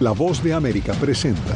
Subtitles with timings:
[0.00, 1.54] La voz de América presenta.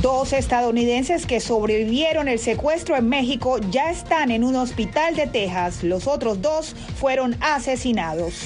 [0.00, 5.82] Dos estadounidenses que sobrevivieron el secuestro en México ya están en un hospital de Texas.
[5.82, 8.44] Los otros dos fueron asesinados.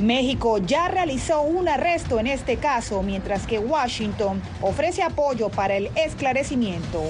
[0.00, 5.90] México ya realizó un arresto en este caso, mientras que Washington ofrece apoyo para el
[5.96, 7.02] esclarecimiento.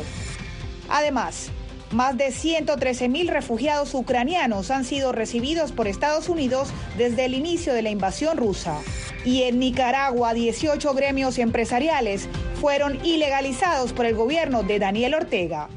[0.89, 1.53] Además,
[1.93, 7.75] más de 113 mil refugiados ucranianos han sido recibidos por Estados Unidos desde el inicio
[7.75, 8.79] de la invasión rusa.
[9.25, 12.29] Y en Nicaragua, 18 gremios empresariales
[12.61, 15.69] fueron ilegalizados por el gobierno de Daniel Ortega.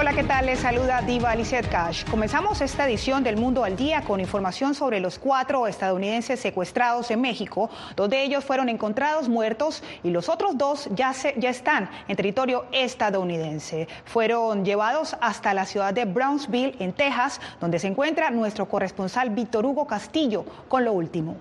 [0.00, 0.46] Hola, ¿qué tal?
[0.46, 2.06] Les saluda Diva Lizette Cash.
[2.10, 7.20] Comenzamos esta edición del Mundo al Día con información sobre los cuatro estadounidenses secuestrados en
[7.20, 12.64] México, donde ellos fueron encontrados muertos y los otros dos ya, ya están en territorio
[12.72, 13.88] estadounidense.
[14.06, 19.66] Fueron llevados hasta la ciudad de Brownsville, en Texas, donde se encuentra nuestro corresponsal Víctor
[19.66, 21.36] Hugo Castillo con lo último.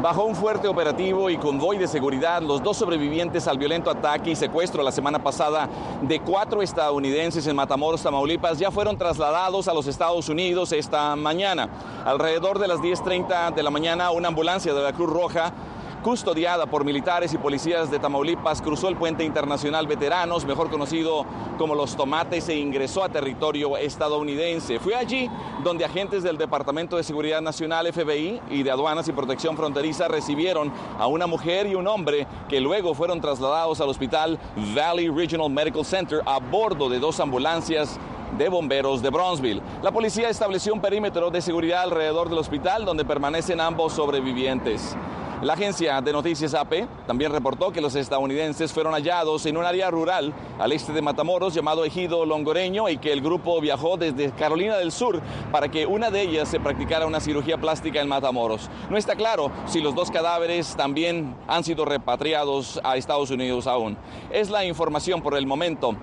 [0.00, 4.36] Bajo un fuerte operativo y convoy de seguridad, los dos sobrevivientes al violento ataque y
[4.36, 5.68] secuestro la semana pasada
[6.02, 11.68] de cuatro estadounidenses en Matamoros, Tamaulipas, ya fueron trasladados a los Estados Unidos esta mañana.
[12.04, 15.52] Alrededor de las 10.30 de la mañana, una ambulancia de la Cruz Roja
[16.02, 21.24] custodiada por militares y policías de Tamaulipas, cruzó el puente internacional Veteranos, mejor conocido
[21.58, 24.78] como Los Tomates, e ingresó a territorio estadounidense.
[24.78, 25.30] Fue allí
[25.62, 30.72] donde agentes del Departamento de Seguridad Nacional, FBI, y de Aduanas y Protección Fronteriza recibieron
[30.98, 34.38] a una mujer y un hombre que luego fueron trasladados al hospital
[34.74, 37.98] Valley Regional Medical Center a bordo de dos ambulancias
[38.36, 39.62] de bomberos de Bronzeville.
[39.82, 44.96] La policía estableció un perímetro de seguridad alrededor del hospital donde permanecen ambos sobrevivientes.
[45.40, 49.88] La agencia de noticias AP también reportó que los estadounidenses fueron hallados en un área
[49.88, 54.76] rural al este de Matamoros llamado Ejido Longoreño y que el grupo viajó desde Carolina
[54.76, 55.22] del Sur
[55.52, 58.68] para que una de ellas se practicara una cirugía plástica en Matamoros.
[58.90, 63.96] No está claro si los dos cadáveres también han sido repatriados a Estados Unidos aún.
[64.32, 65.94] Es la información por el momento.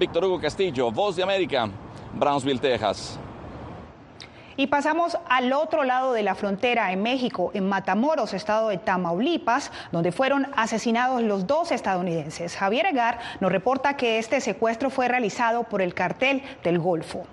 [0.00, 1.70] Víctor Hugo Castillo, Voz de América,
[2.14, 3.20] Brownsville, Texas.
[4.60, 9.72] Y pasamos al otro lado de la frontera, en México, en Matamoros, estado de Tamaulipas,
[9.90, 12.56] donde fueron asesinados los dos estadounidenses.
[12.56, 17.24] Javier Egar nos reporta que este secuestro fue realizado por el cartel del Golfo.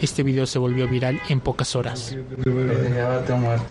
[0.00, 2.14] Este video se volvió viral en pocas horas.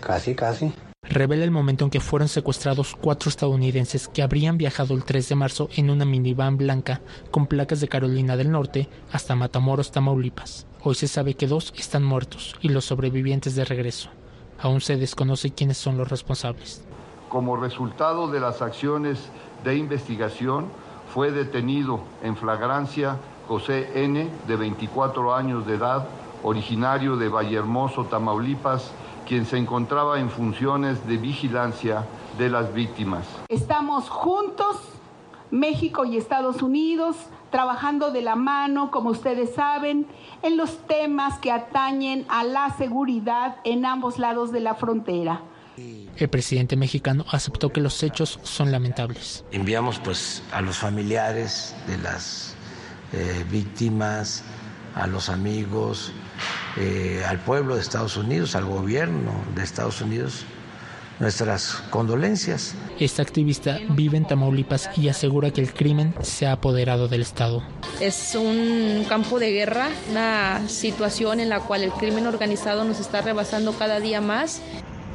[0.02, 0.74] Casi, casi
[1.08, 5.34] revela el momento en que fueron secuestrados cuatro estadounidenses que habrían viajado el 3 de
[5.34, 10.66] marzo en una minivan blanca con placas de Carolina del Norte hasta Matamoros, Tamaulipas.
[10.82, 14.10] Hoy se sabe que dos están muertos y los sobrevivientes de regreso.
[14.60, 16.84] Aún se desconoce quiénes son los responsables.
[17.28, 19.18] Como resultado de las acciones
[19.64, 20.66] de investigación,
[21.12, 23.16] fue detenido en flagrancia
[23.48, 26.06] José N., de 24 años de edad,
[26.42, 28.92] originario de Vallehermoso, Tamaulipas,
[29.28, 32.06] quien se encontraba en funciones de vigilancia
[32.38, 33.26] de las víctimas.
[33.48, 34.76] Estamos juntos,
[35.50, 37.14] México y Estados Unidos,
[37.50, 40.06] trabajando de la mano, como ustedes saben,
[40.42, 45.42] en los temas que atañen a la seguridad en ambos lados de la frontera.
[46.16, 49.44] El presidente mexicano aceptó que los hechos son lamentables.
[49.52, 52.54] Enviamos pues a los familiares de las
[53.12, 54.42] eh, víctimas,
[54.94, 56.12] a los amigos,
[56.76, 60.44] eh, al pueblo de Estados Unidos, al gobierno de Estados Unidos,
[61.20, 62.74] nuestras condolencias.
[62.98, 67.62] Esta activista vive en Tamaulipas y asegura que el crimen se ha apoderado del Estado.
[68.00, 73.20] Es un campo de guerra, una situación en la cual el crimen organizado nos está
[73.20, 74.62] rebasando cada día más.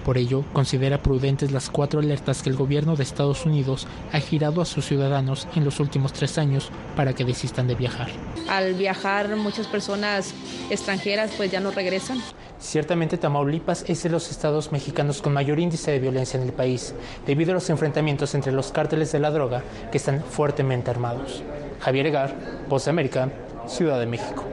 [0.04, 4.62] Por ello, considera prudentes las cuatro alertas que el gobierno de Estados Unidos ha girado
[4.62, 8.10] a sus ciudadanos en los últimos tres años para que desistan de viajar.
[8.50, 10.34] Al viajar, muchas personas
[10.70, 12.20] extranjeras pues ya no regresan.
[12.60, 16.94] Ciertamente Tamaulipas es de los estados mexicanos con mayor índice de violencia en el país,
[17.26, 21.44] debido a los enfrentamientos entre los cárteles de la droga que están fuertemente armados.
[21.80, 22.36] Javier Egar,
[22.70, 23.30] Voz de América,
[23.68, 24.46] Ciudad de México.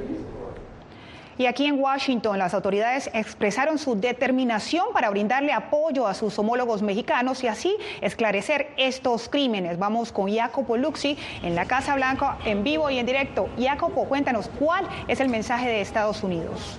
[1.40, 6.82] Y aquí en Washington las autoridades expresaron su determinación para brindarle apoyo a sus homólogos
[6.82, 9.78] mexicanos y así esclarecer estos crímenes.
[9.78, 13.48] Vamos con Jacopo Luxi en la Casa Blanca en vivo y en directo.
[13.58, 16.78] Jacopo, cuéntanos cuál es el mensaje de Estados Unidos.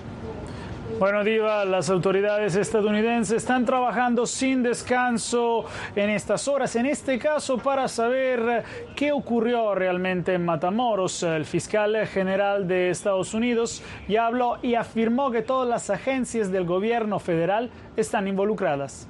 [0.98, 5.64] Bueno, Diva, las autoridades estadounidenses están trabajando sin descanso
[5.96, 8.62] en estas horas, en este caso para saber
[8.94, 11.22] qué ocurrió realmente en Matamoros.
[11.22, 16.64] El fiscal general de Estados Unidos ya habló y afirmó que todas las agencias del
[16.64, 19.08] gobierno federal están involucradas.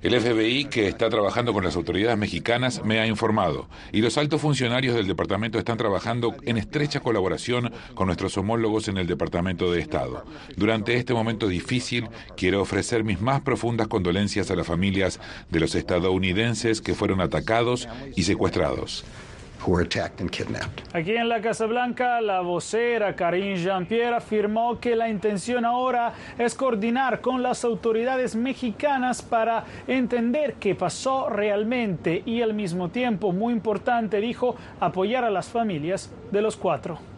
[0.00, 4.40] El FBI, que está trabajando con las autoridades mexicanas, me ha informado, y los altos
[4.40, 9.80] funcionarios del departamento están trabajando en estrecha colaboración con nuestros homólogos en el Departamento de
[9.80, 10.24] Estado.
[10.56, 15.18] Durante este momento difícil, quiero ofrecer mis más profundas condolencias a las familias
[15.50, 19.04] de los estadounidenses que fueron atacados y secuestrados.
[20.92, 26.54] Aquí en la Casa Blanca, la vocera Karine Jean-Pierre afirmó que la intención ahora es
[26.54, 33.52] coordinar con las autoridades mexicanas para entender qué pasó realmente y al mismo tiempo, muy
[33.52, 37.17] importante, dijo, apoyar a las familias de los cuatro.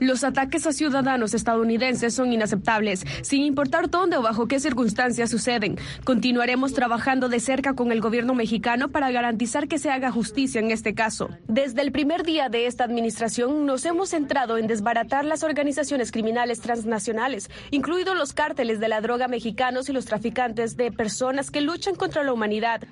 [0.00, 5.78] Los ataques a ciudadanos estadounidenses son inaceptables, sin importar dónde o bajo qué circunstancias suceden.
[6.04, 10.70] Continuaremos trabajando de cerca con el gobierno mexicano para garantizar que se haga justicia en
[10.70, 11.30] este caso.
[11.48, 16.60] Desde el primer día de esta administración nos hemos centrado en desbaratar las organizaciones criminales
[16.60, 21.94] transnacionales, incluidos los cárteles de la droga mexicanos y los traficantes de personas que luchan
[21.94, 22.82] contra la humanidad.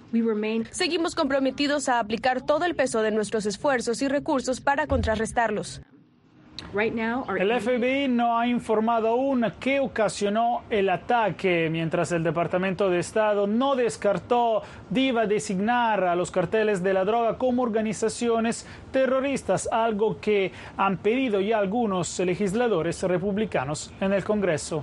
[0.71, 4.87] Seguimos comprometidos a aplicar todo el peso de nuestros esfuerzos y recursos para
[7.37, 13.47] el FBI no ha informado aún qué ocasionó el ataque, mientras el Departamento de Estado
[13.47, 20.53] no descartó diva designar a los carteles de la droga como organizaciones terroristas, algo que
[20.77, 24.83] han pedido ya algunos legisladores republicanos en el Congreso.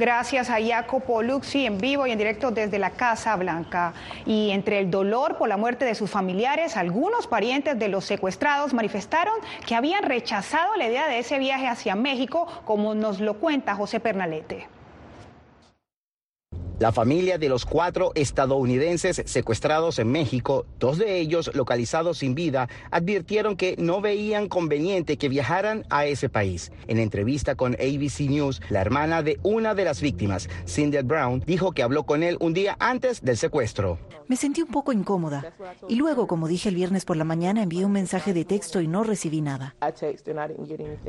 [0.00, 3.92] Gracias a Jacopo Luxi en vivo y en directo desde la Casa Blanca.
[4.24, 8.72] Y entre el dolor por la muerte de sus familiares, algunos parientes de los secuestrados
[8.72, 9.34] manifestaron
[9.66, 14.00] que habían rechazado la idea de ese viaje hacia México, como nos lo cuenta José
[14.00, 14.79] Pernalete.
[16.80, 22.70] La familia de los cuatro estadounidenses secuestrados en México, dos de ellos localizados sin vida,
[22.90, 26.72] advirtieron que no veían conveniente que viajaran a ese país.
[26.86, 31.72] En entrevista con ABC News, la hermana de una de las víctimas, Cindy Brown, dijo
[31.72, 33.98] que habló con él un día antes del secuestro.
[34.30, 35.52] Me sentí un poco incómoda
[35.88, 38.86] y luego, como dije el viernes por la mañana, envié un mensaje de texto y
[38.86, 39.74] no recibí nada.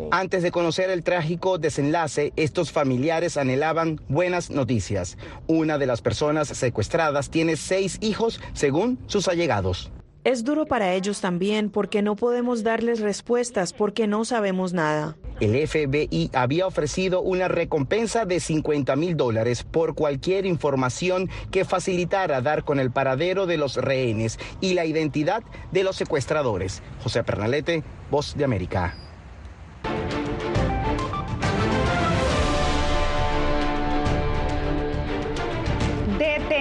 [0.09, 5.19] Antes de conocer el trágico desenlace, estos familiares anhelaban buenas noticias.
[5.61, 9.91] Una de las personas secuestradas tiene seis hijos, según sus allegados.
[10.23, 15.17] Es duro para ellos también porque no podemos darles respuestas porque no sabemos nada.
[15.39, 22.41] El FBI había ofrecido una recompensa de 50 mil dólares por cualquier información que facilitara
[22.41, 26.81] dar con el paradero de los rehenes y la identidad de los secuestradores.
[27.03, 29.10] José Pernalete, Voz de América.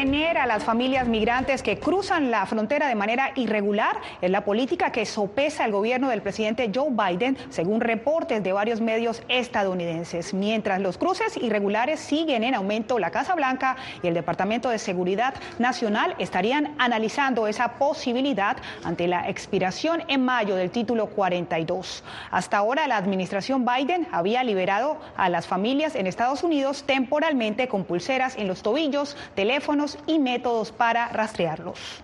[0.01, 4.93] Detener a las familias migrantes que cruzan la frontera de manera irregular es la política
[4.93, 10.33] que sopesa el gobierno del presidente Joe Biden, según reportes de varios medios estadounidenses.
[10.33, 15.35] Mientras los cruces irregulares siguen en aumento, la Casa Blanca y el Departamento de Seguridad
[15.59, 22.03] Nacional estarían analizando esa posibilidad ante la expiración en mayo del título 42.
[22.31, 27.85] Hasta ahora la administración Biden había liberado a las familias en Estados Unidos temporalmente con
[27.85, 32.03] pulseras en los tobillos, teléfonos y métodos para rastrearlos.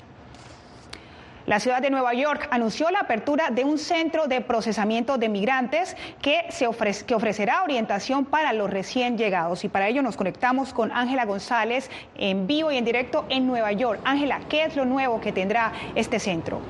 [1.46, 5.96] La ciudad de Nueva York anunció la apertura de un centro de procesamiento de migrantes
[6.20, 6.69] que, se
[7.06, 9.62] que ofrecerá orientación para los recién llegados.
[9.62, 13.70] Y para ello nos conectamos con Ángela González en vivo y en directo en Nueva
[13.70, 14.00] York.
[14.04, 16.61] Ángela, ¿qué es lo nuevo que tendrá este centro?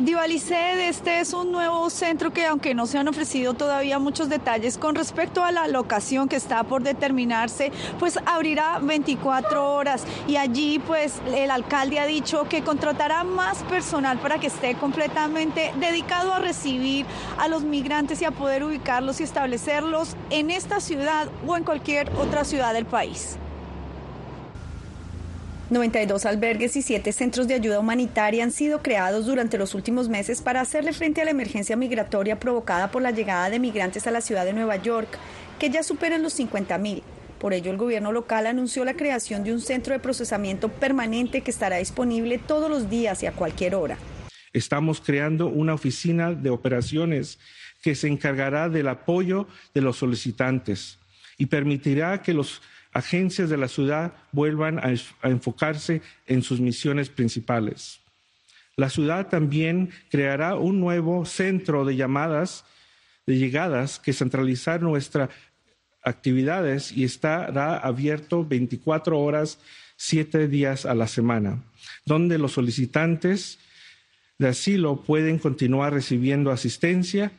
[0.00, 4.78] Divaliced, este es un nuevo centro que aunque no se han ofrecido todavía muchos detalles
[4.78, 10.78] con respecto a la locación que está por determinarse, pues abrirá 24 horas y allí
[10.78, 16.38] pues el alcalde ha dicho que contratará más personal para que esté completamente dedicado a
[16.38, 17.04] recibir
[17.36, 22.10] a los migrantes y a poder ubicarlos y establecerlos en esta ciudad o en cualquier
[22.16, 23.36] otra ciudad del país.
[25.70, 30.42] 92 albergues y 7 centros de ayuda humanitaria han sido creados durante los últimos meses
[30.42, 34.20] para hacerle frente a la emergencia migratoria provocada por la llegada de migrantes a la
[34.20, 35.08] ciudad de Nueva York,
[35.60, 37.04] que ya superan los 50 mil.
[37.38, 41.52] Por ello, el gobierno local anunció la creación de un centro de procesamiento permanente que
[41.52, 43.96] estará disponible todos los días y a cualquier hora.
[44.52, 47.38] Estamos creando una oficina de operaciones
[47.80, 50.98] que se encargará del apoyo de los solicitantes
[51.38, 52.60] y permitirá que los
[52.92, 54.94] agencias de la ciudad vuelvan a,
[55.28, 58.00] enfocarse en sus misiones principales.
[58.76, 62.64] La ciudad también creará un nuevo centro de llamadas,
[63.26, 65.30] de llegadas, que centralizará nuestras
[66.02, 69.58] actividades y estará abierto 24 horas,
[69.96, 71.62] 7 días a la semana,
[72.06, 73.58] donde los solicitantes
[74.38, 77.32] de asilo pueden continuar recibiendo asistencia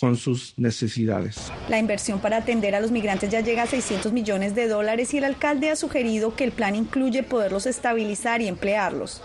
[0.00, 1.50] con sus necesidades.
[1.68, 5.18] La inversión para atender a los migrantes ya llega a 600 millones de dólares y
[5.18, 9.20] el alcalde ha sugerido que el plan incluye poderlos estabilizar y emplearlos.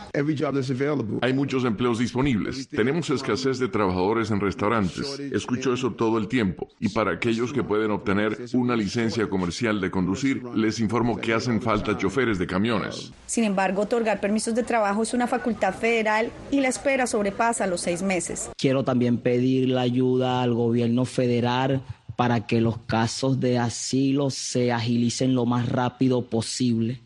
[1.22, 2.68] Hay muchos empleos disponibles.
[2.70, 5.20] Tenemos escasez de trabajadores en restaurantes.
[5.20, 6.68] Escucho eso todo el tiempo.
[6.80, 11.62] Y para aquellos que pueden obtener una licencia comercial de conducir, les informo que hacen
[11.62, 13.12] falta choferes de camiones.
[13.28, 17.82] Sin embargo, otorgar permisos de trabajo es una facultad federal y la espera sobrepasa los
[17.82, 18.50] seis meses.
[18.58, 20.63] Quiero también pedir la ayuda al gobierno
[21.06, 21.82] federal
[22.16, 27.02] para que los casos de asilo se agilicen lo más rápido posible.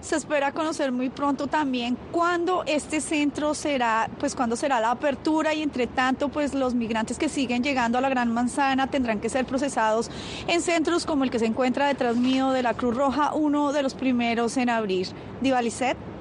[0.00, 5.54] Se espera conocer muy pronto también cuándo este centro será, pues cuándo será la apertura
[5.54, 9.28] y entre tanto, pues los migrantes que siguen llegando a la Gran Manzana tendrán que
[9.28, 10.10] ser procesados
[10.48, 13.84] en centros como el que se encuentra detrás mío de la Cruz Roja, uno de
[13.84, 15.06] los primeros en abrir.
[15.40, 16.11] Divalicet.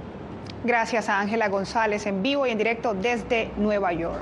[0.63, 4.21] Gracias a Ángela González en vivo y en directo desde Nueva York.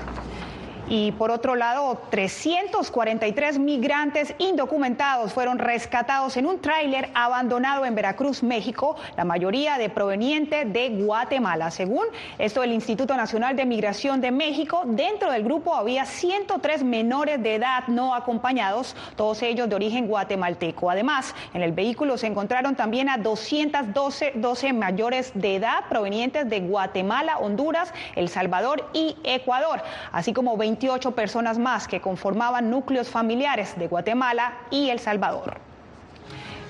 [0.90, 8.42] Y por otro lado, 343 migrantes indocumentados fueron rescatados en un tráiler abandonado en Veracruz,
[8.42, 11.70] México, la mayoría de provenientes de Guatemala.
[11.70, 12.06] Según
[12.38, 17.54] esto del Instituto Nacional de Migración de México, dentro del grupo había 103 menores de
[17.54, 20.90] edad no acompañados, todos ellos de origen guatemalteco.
[20.90, 26.58] Además, en el vehículo se encontraron también a 212 12 mayores de edad provenientes de
[26.58, 33.10] Guatemala, Honduras, El Salvador y Ecuador, así como 20 28 personas más que conformaban núcleos
[33.10, 35.58] familiares de Guatemala y El Salvador.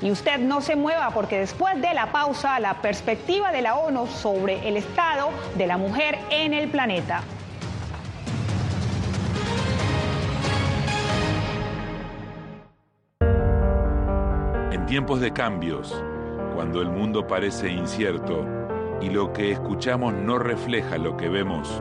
[0.02, 4.09] Y usted no se mueva porque después de la pausa, la perspectiva de la ONU
[4.09, 7.23] sobre el estado de la mujer en el planeta.
[14.73, 16.02] En tiempos de cambios,
[16.57, 18.45] cuando el mundo parece incierto
[19.00, 21.81] y lo que escuchamos no refleja lo que vemos,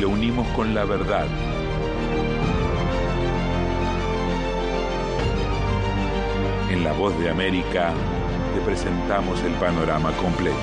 [0.00, 1.26] lo unimos con la verdad.
[6.70, 7.92] En La Voz de América
[8.54, 10.56] te presentamos el panorama completo.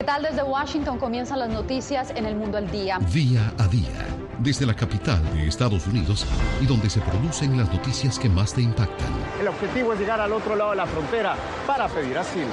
[0.00, 0.22] ¿Qué tal?
[0.24, 2.98] Desde Washington comienzan las noticias en el mundo al día.
[3.12, 4.04] Día a día,
[4.40, 6.26] desde la capital de Estados Unidos
[6.60, 9.12] y donde se producen las noticias que más te impactan.
[9.40, 11.36] El objetivo es llegar al otro lado de la frontera
[11.68, 12.50] para pedir asilo.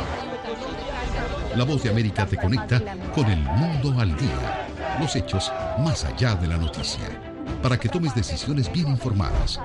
[1.57, 2.79] La voz de América te conecta
[3.15, 4.67] con el mundo al día,
[4.99, 7.19] los hechos más allá de la noticia,
[7.63, 9.59] para que tomes decisiones bien informadas,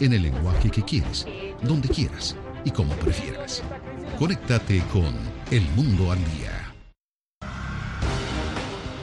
[0.00, 1.28] en el lenguaje que quieres,
[1.62, 3.62] donde quieras y como prefieras.
[4.18, 5.14] Conéctate con
[5.52, 6.74] El Mundo al Día.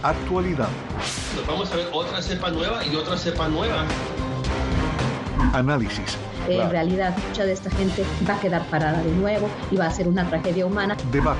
[0.03, 0.67] Actualidad.
[1.37, 3.85] Nos vamos a ver otra cepa nueva y otra cepa nueva.
[5.53, 6.17] Análisis
[6.49, 9.91] en realidad mucha de esta gente va a quedar parada de nuevo y va a
[9.91, 10.97] ser una tragedia humana.
[11.11, 11.39] Debate.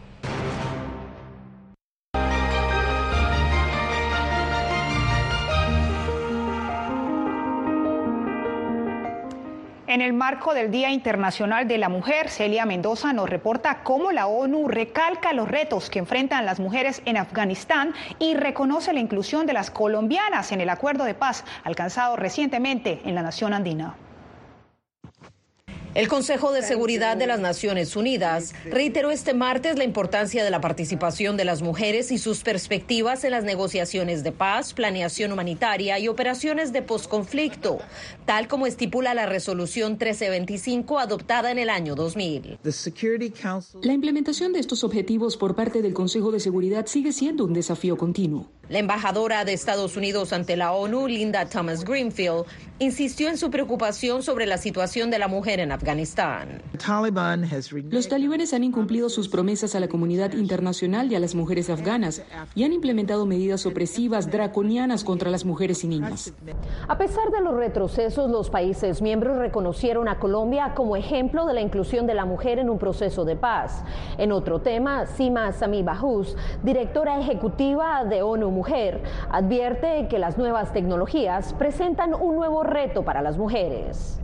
[10.01, 14.25] En el marco del Día Internacional de la Mujer, Celia Mendoza nos reporta cómo la
[14.25, 19.53] ONU recalca los retos que enfrentan las mujeres en Afganistán y reconoce la inclusión de
[19.53, 23.93] las colombianas en el acuerdo de paz alcanzado recientemente en la nación andina.
[25.93, 30.61] El Consejo de Seguridad de las Naciones Unidas reiteró este martes la importancia de la
[30.61, 36.07] participación de las mujeres y sus perspectivas en las negociaciones de paz, planeación humanitaria y
[36.07, 37.79] operaciones de posconflicto,
[38.25, 42.59] tal como estipula la resolución 1325 adoptada en el año 2000.
[43.81, 47.97] La implementación de estos objetivos por parte del Consejo de Seguridad sigue siendo un desafío
[47.97, 48.49] continuo.
[48.71, 52.45] La embajadora de Estados Unidos ante la ONU, Linda Thomas Greenfield,
[52.79, 56.61] insistió en su preocupación sobre la situación de la mujer en Afganistán.
[57.89, 62.23] Los talibanes han incumplido sus promesas a la comunidad internacional y a las mujeres afganas
[62.55, 66.33] y han implementado medidas opresivas draconianas contra las mujeres y niñas.
[66.87, 71.61] A pesar de los retrocesos, los países miembros reconocieron a Colombia como ejemplo de la
[71.61, 73.83] inclusión de la mujer en un proceso de paz.
[74.17, 78.60] En otro tema, Sima Sami Bahous, directora ejecutiva de ONU
[79.31, 84.20] Advierte que las nuevas tecnologías presentan un nuevo reto para las mujeres.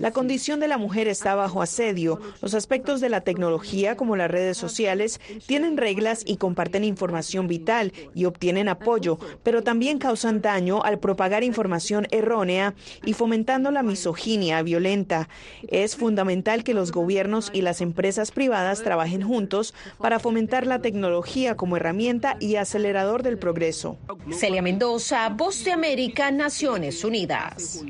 [0.00, 2.20] La condición de la mujer está bajo asedio.
[2.42, 7.92] Los aspectos de la tecnología, como las redes sociales, tienen reglas y comparten información vital
[8.14, 12.74] y obtienen apoyo, pero también causan daño al propagar información errónea
[13.04, 15.28] y fomentando la misoginia violenta.
[15.68, 21.56] Es fundamental que los gobiernos y las empresas privadas trabajen juntos para fomentar la tecnología
[21.56, 23.96] como herramienta y acelerador del progreso.
[24.32, 27.84] Celia Mendoza, Voz de América, Naciones Unidas.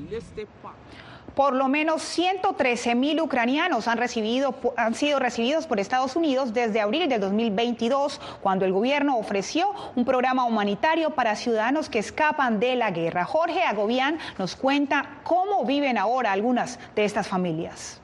[1.35, 6.81] Por lo menos 113 mil ucranianos han, recibido, han sido recibidos por Estados Unidos desde
[6.81, 12.77] abril del 2022, cuando el gobierno ofreció un programa humanitario para ciudadanos que escapan de
[12.77, 13.25] la guerra.
[13.25, 18.01] Jorge Agobián nos cuenta cómo viven ahora algunas de estas familias.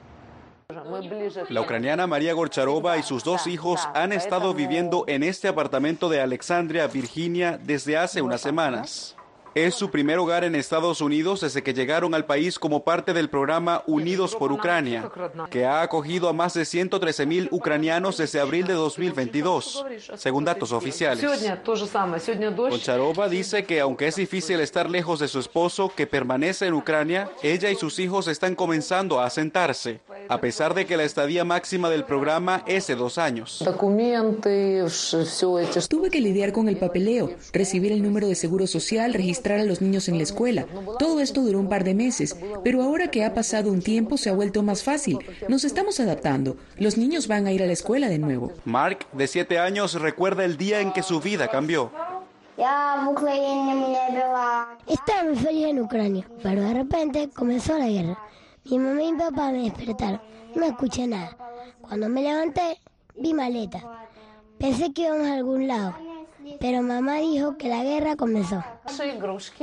[1.48, 6.20] La ucraniana María Gorcharova y sus dos hijos han estado viviendo en este apartamento de
[6.20, 9.16] Alexandria, Virginia, desde hace unas semanas.
[9.54, 13.28] Es su primer hogar en Estados Unidos desde que llegaron al país como parte del
[13.28, 15.10] programa Unidos por Ucrania,
[15.50, 20.70] que ha acogido a más de 113 mil ucranianos desde abril de 2022, según datos
[20.70, 21.26] oficiales.
[22.54, 27.28] Koncharova dice que aunque es difícil estar lejos de su esposo, que permanece en Ucrania,
[27.42, 31.90] ella y sus hijos están comenzando a asentarse, a pesar de que la estadía máxima
[31.90, 33.64] del programa es de dos años.
[35.88, 39.80] Tuve que lidiar con el papeleo, recibir el número de seguro social, registrar a los
[39.80, 40.66] niños en la escuela.
[40.98, 44.30] Todo esto duró un par de meses, pero ahora que ha pasado un tiempo se
[44.30, 45.18] ha vuelto más fácil.
[45.48, 46.56] Nos estamos adaptando.
[46.76, 48.52] Los niños van a ir a la escuela de nuevo.
[48.64, 51.90] Mark, de siete años, recuerda el día en que su vida cambió.
[52.56, 53.04] Estaba
[55.24, 58.18] muy feliz en Ucrania, pero de repente comenzó la guerra.
[58.64, 60.20] Mi mamá y mi papá me despertaron.
[60.54, 61.36] No escuché nada.
[61.80, 62.78] Cuando me levanté,
[63.16, 63.80] vi maleta.
[64.58, 66.09] Pensé que íbamos a algún lado
[66.58, 68.62] pero mamá dijo que la guerra comenzó.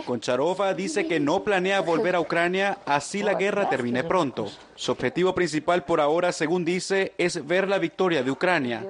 [0.05, 4.47] Koncharova dice que no planea volver a Ucrania así la guerra termine pronto.
[4.75, 8.85] Su objetivo principal por ahora, según dice, es ver la victoria de Ucrania,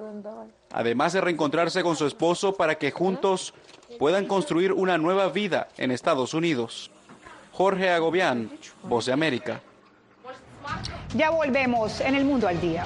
[0.72, 3.54] además de reencontrarse con su esposo para que juntos
[4.00, 6.92] puedan construir una nueva vida en Estados Unidos.
[7.52, 8.52] Jorge Agobián,
[8.84, 9.62] Voz de América.
[11.16, 12.86] Ya volvemos en el mundo al día.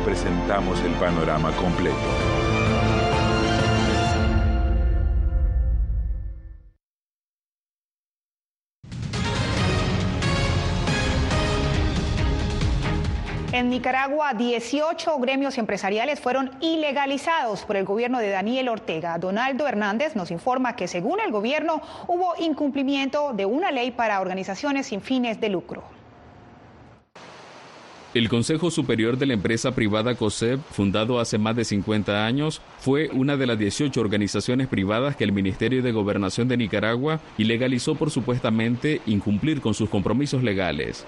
[0.00, 1.96] presentamos el panorama completo.
[13.56, 19.16] En Nicaragua, 18 gremios empresariales fueron ilegalizados por el gobierno de Daniel Ortega.
[19.16, 24.88] Donaldo Hernández nos informa que según el gobierno hubo incumplimiento de una ley para organizaciones
[24.88, 25.95] sin fines de lucro.
[28.16, 33.10] El Consejo Superior de la empresa privada COSEP, fundado hace más de 50 años, fue
[33.12, 38.10] una de las 18 organizaciones privadas que el Ministerio de Gobernación de Nicaragua ilegalizó por
[38.10, 41.04] supuestamente incumplir con sus compromisos legales.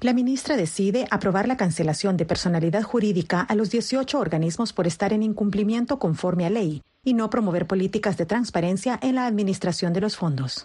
[0.00, 5.12] La ministra decide aprobar la cancelación de personalidad jurídica a los 18 organismos por estar
[5.12, 10.00] en incumplimiento conforme a ley y no promover políticas de transparencia en la administración de
[10.00, 10.64] los fondos.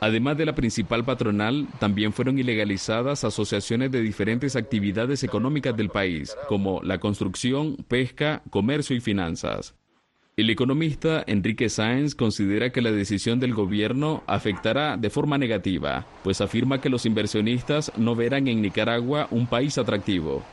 [0.00, 6.36] Además de la principal patronal, también fueron ilegalizadas asociaciones de diferentes actividades económicas del país,
[6.48, 9.74] como la construcción, pesca, comercio y finanzas.
[10.36, 16.40] El economista Enrique Sáenz considera que la decisión del gobierno afectará de forma negativa, pues
[16.40, 20.44] afirma que los inversionistas no verán en Nicaragua un país atractivo.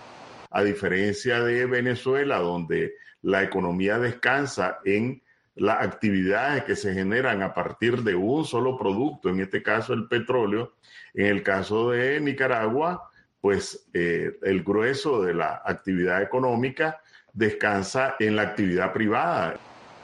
[0.49, 5.21] A diferencia de Venezuela, donde la economía descansa en
[5.55, 10.07] las actividades que se generan a partir de un solo producto, en este caso el
[10.07, 10.73] petróleo,
[11.13, 16.99] en el caso de Nicaragua, pues eh, el grueso de la actividad económica
[17.31, 19.55] descansa en la actividad privada.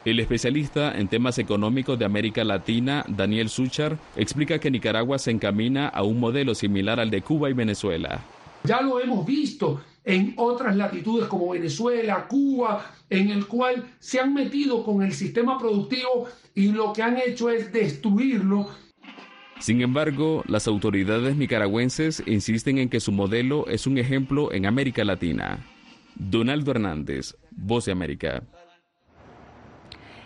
[0.04, 5.88] El especialista en temas económicos de América Latina, Daniel Suchar, explica que Nicaragua se encamina
[5.88, 8.20] a un modelo similar al de Cuba y Venezuela.
[8.64, 14.34] Ya lo hemos visto en otras latitudes como Venezuela, Cuba, en el cual se han
[14.34, 18.70] metido con el sistema productivo y lo que han hecho es destruirlo.
[19.60, 25.04] Sin embargo, las autoridades nicaragüenses insisten en que su modelo es un ejemplo en América
[25.04, 25.60] Latina.
[26.16, 28.44] Donaldo Hernández, Voz de América.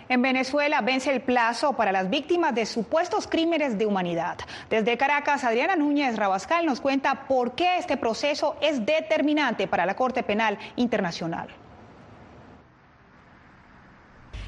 [0.08, 4.38] En Venezuela vence el plazo para las víctimas de supuestos crímenes de humanidad.
[4.70, 9.96] Desde Caracas, Adriana Núñez Rabascal nos cuenta por qué este proceso es determinante para la
[9.96, 11.48] Corte Penal Internacional.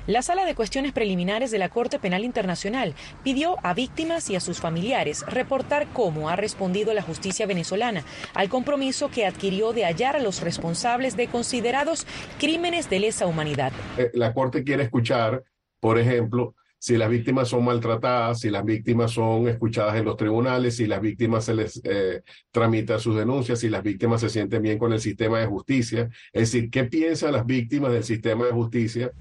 [0.07, 4.39] La Sala de Cuestiones Preliminares de la Corte Penal Internacional pidió a víctimas y a
[4.39, 10.15] sus familiares reportar cómo ha respondido la justicia venezolana al compromiso que adquirió de hallar
[10.15, 12.07] a los responsables de considerados
[12.39, 13.73] crímenes de lesa humanidad.
[13.97, 15.43] Eh, la Corte quiere escuchar,
[15.81, 20.75] por ejemplo, si las víctimas son maltratadas, si las víctimas son escuchadas en los tribunales,
[20.77, 24.77] si las víctimas se les eh, tramita sus denuncias, si las víctimas se sienten bien
[24.77, 26.09] con el sistema de justicia.
[26.31, 29.11] Es decir, ¿qué piensan las víctimas del sistema de justicia?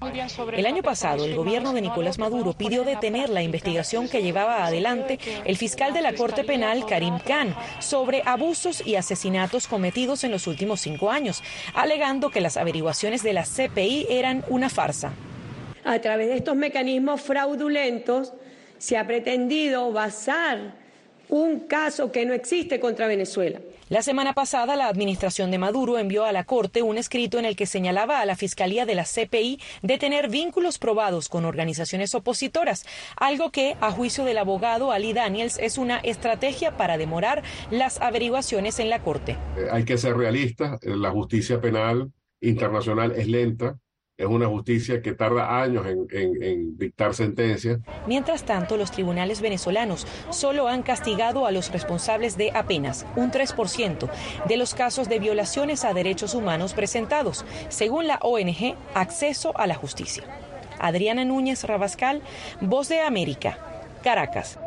[0.53, 5.19] El año pasado, el gobierno de Nicolás Maduro pidió detener la investigación que llevaba adelante
[5.45, 10.47] el fiscal de la Corte Penal, Karim Khan, sobre abusos y asesinatos cometidos en los
[10.47, 11.43] últimos cinco años,
[11.73, 15.13] alegando que las averiguaciones de la CPI eran una farsa
[15.87, 18.33] a través de estos mecanismos fraudulentos
[18.77, 20.75] se ha pretendido basar
[21.29, 23.59] un caso que no existe contra Venezuela.
[23.89, 27.55] La semana pasada, la administración de Maduro envió a la Corte un escrito en el
[27.55, 32.85] que señalaba a la Fiscalía de la CPI de tener vínculos probados con organizaciones opositoras,
[33.15, 38.79] algo que, a juicio del abogado Ali Daniels, es una estrategia para demorar las averiguaciones
[38.79, 39.37] en la Corte.
[39.57, 43.79] Eh, hay que ser realistas, la justicia penal internacional es lenta,
[44.17, 47.79] es una justicia que tarda años en, dictar sentencias.
[48.07, 54.09] Mientras tanto, los tribunales venezolanos solo han castigado a los responsables de apenas un 3%
[54.47, 59.75] de los casos de violaciones a derechos humanos presentados, según la ONG Acceso a la
[59.75, 60.23] Justicia.
[60.79, 62.21] Adriana Núñez Rabascal,
[62.61, 63.57] Voz de América,
[64.03, 64.59] Caracas.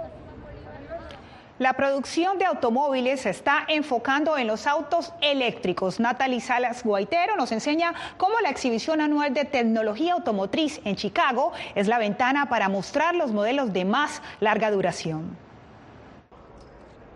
[1.60, 6.00] La producción de automóviles se está enfocando en los autos eléctricos.
[6.00, 11.86] Natalie Salas Guaitero nos enseña cómo la exhibición anual de tecnología automotriz en Chicago es
[11.86, 15.36] la ventana para mostrar los modelos de más larga duración.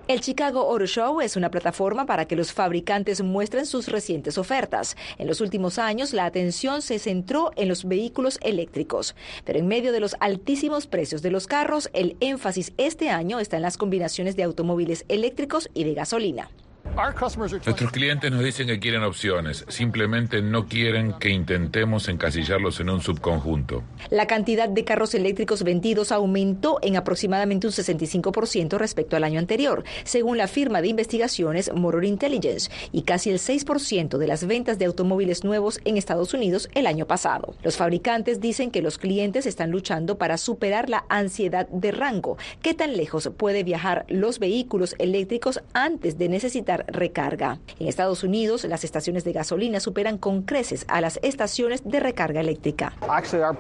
[0.07, 4.99] El Chicago Auto Show es una plataforma para que los fabricantes muestren sus recientes ofertas.
[5.17, 9.14] En los últimos años, la atención se centró en los vehículos eléctricos,
[9.47, 13.57] pero en medio de los altísimos precios de los carros, el énfasis este año está
[13.57, 16.51] en las combinaciones de automóviles eléctricos y de gasolina.
[16.96, 23.00] Nuestros clientes nos dicen que quieren opciones, simplemente no quieren que intentemos encasillarlos en un
[23.00, 23.83] subconjunto.
[24.11, 29.83] La cantidad de carros eléctricos vendidos aumentó en aproximadamente un 65% respecto al año anterior,
[30.04, 34.85] según la firma de investigaciones Motor Intelligence, y casi el 6% de las ventas de
[34.85, 37.57] automóviles nuevos en Estados Unidos el año pasado.
[37.64, 42.38] Los fabricantes dicen que los clientes están luchando para superar la ansiedad de rango.
[42.62, 47.59] ¿Qué tan lejos puede viajar los vehículos eléctricos antes de necesitar recarga.
[47.79, 52.40] En Estados Unidos, las estaciones de gasolina superan con creces a las estaciones de recarga
[52.40, 52.92] eléctrica.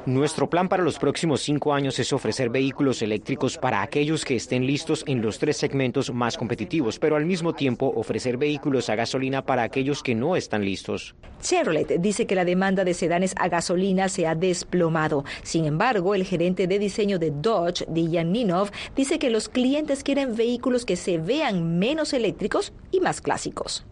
[0.06, 4.66] Nuestro plan para los próximos cinco años es ofrecer vehículos eléctricos para aquellos que estén
[4.66, 9.44] listos en los tres segmentos más competitivos, pero al mismo tiempo ofrecer vehículos a gasolina
[9.44, 11.14] para aquellos que no están listos.
[11.40, 15.24] Chevrolet dice que la demanda de sedanes a gasolina se ha desplomado.
[15.42, 20.36] Sin embargo, el gerente de diseño de Dodge, Dijan Ninov, dice que los clientes quieren
[20.36, 23.84] vehículos que se vean menos eléctricos y más clásicos.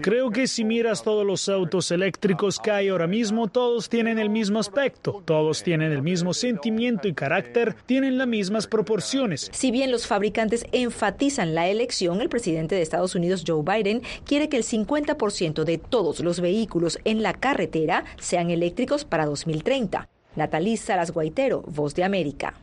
[0.00, 4.30] Creo que si miras todos los autos eléctricos que hay ahora mismo, todos tienen el
[4.30, 9.50] mismo aspecto, todos tienen el mismo sentimiento y carácter, tienen las mismas proporciones.
[9.52, 14.48] Si bien los fabricantes enfatizan la elección, el presidente de Estados Unidos, Joe Biden, quiere
[14.48, 20.08] que el 50% de todos los vehículos en la carretera sean eléctricos para 2030.
[20.36, 22.54] Natalisa Salas Guaitero, Voz de América.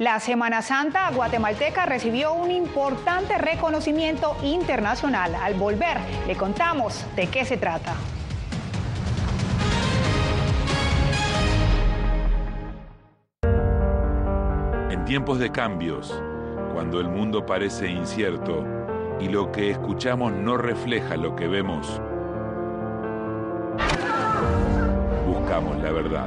[0.00, 5.34] La Semana Santa guatemalteca recibió un importante reconocimiento internacional.
[5.34, 7.92] Al volver, le contamos de qué se trata.
[14.90, 16.18] En tiempos de cambios,
[16.72, 18.64] cuando el mundo parece incierto
[19.20, 22.00] y lo que escuchamos no refleja lo que vemos,
[25.26, 26.26] buscamos la verdad.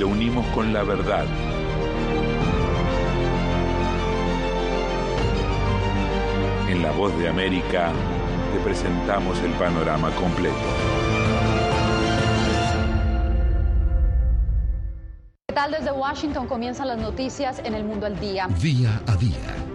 [0.00, 1.26] lo unimos con la verdad.
[6.70, 7.92] En La Voz de América
[8.50, 10.56] te presentamos el panorama completo.
[15.48, 18.48] ¿Qué tal desde Washington comienzan las noticias en el mundo al día?
[18.58, 19.54] Día a día,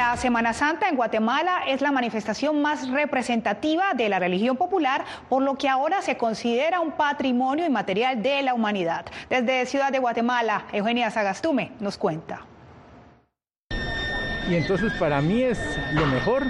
[0.00, 5.42] La Semana Santa en Guatemala es la manifestación más representativa de la religión popular, por
[5.42, 9.04] lo que ahora se considera un patrimonio inmaterial de la humanidad.
[9.28, 12.46] Desde Ciudad de Guatemala, Eugenia Sagastume nos cuenta.
[14.48, 15.60] Y entonces para mí es
[15.92, 16.46] lo mejor,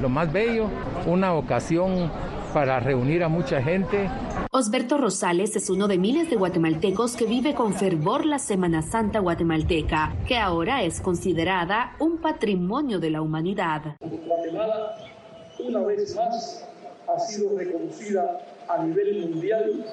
[0.00, 0.70] lo más bello,
[1.04, 2.08] una ocasión
[2.54, 4.08] para reunir a mucha gente.
[4.54, 9.18] Osberto Rosales es uno de miles de guatemaltecos que vive con fervor la Semana Santa
[9.18, 13.96] guatemalteca, que ahora es considerada un patrimonio de la humanidad.
[14.00, 14.94] Guatemala,
[15.58, 16.68] una vez más,
[17.08, 19.86] ha sido reconocida a nivel mundial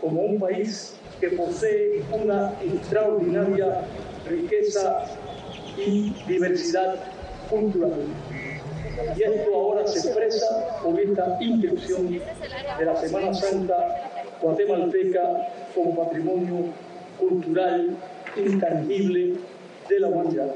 [0.00, 3.84] como un país que posee una extraordinaria
[4.28, 5.04] riqueza
[5.78, 6.96] y diversidad
[7.48, 8.06] cultural.
[9.16, 12.10] Y esto ahora se expresa con esta inscripción
[12.78, 16.66] de la Semana Santa guatemalteca como patrimonio
[17.18, 17.96] cultural
[18.36, 19.34] intangible
[19.88, 20.54] de la humanidad.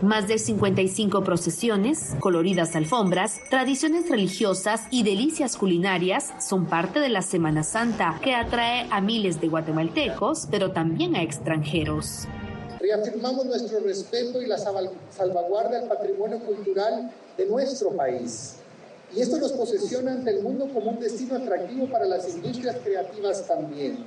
[0.00, 7.22] Más de 55 procesiones, coloridas alfombras, tradiciones religiosas y delicias culinarias son parte de la
[7.22, 12.26] Semana Santa que atrae a miles de guatemaltecos, pero también a extranjeros.
[12.80, 18.56] Reafirmamos nuestro respeto y la salvaguarda del patrimonio cultural de nuestro país.
[19.14, 23.46] Y esto nos posiciona ante el mundo como un destino atractivo para las industrias creativas
[23.46, 24.06] también.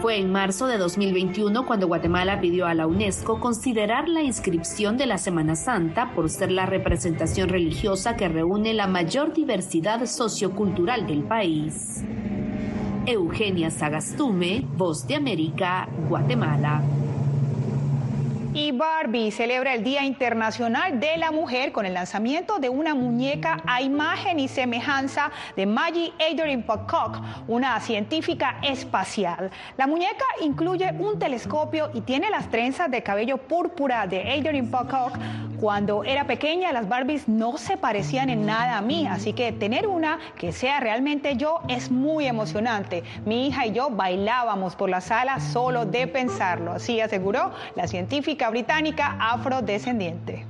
[0.00, 5.06] Fue en marzo de 2021 cuando Guatemala pidió a la UNESCO considerar la inscripción de
[5.06, 11.22] la Semana Santa por ser la representación religiosa que reúne la mayor diversidad sociocultural del
[11.22, 12.02] país.
[13.06, 16.82] Eugenia Sagastume, Voz de América, Guatemala.
[18.56, 23.60] Y Barbie celebra el Día Internacional de la Mujer con el lanzamiento de una muñeca
[23.66, 29.50] a imagen y semejanza de Maggie Adrian Pocock, una científica espacial.
[29.76, 35.18] La muñeca incluye un telescopio y tiene las trenzas de cabello púrpura de Adrian Pocock.
[35.64, 39.86] Cuando era pequeña, las Barbies no se parecían en nada a mí, así que tener
[39.86, 43.02] una que sea realmente yo es muy emocionante.
[43.24, 48.50] Mi hija y yo bailábamos por la sala solo de pensarlo, así aseguró la científica
[48.50, 50.44] británica afrodescendiente.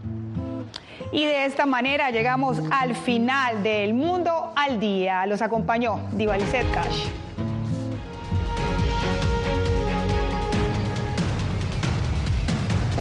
[1.12, 5.26] Y de esta manera llegamos al final del mundo al día.
[5.26, 7.06] Los acompañó Divalicet Cash.